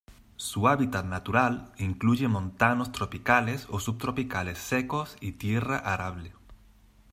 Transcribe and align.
Su 0.35 0.67
hábitat 0.67 1.05
natural 1.05 1.73
incluye 1.77 2.27
montanos 2.27 2.91
tropicales 2.91 3.67
o 3.69 3.79
subtropicales 3.79 4.57
secos 4.57 5.15
y 5.21 5.33
tierra 5.33 5.77
arable. 5.77 6.33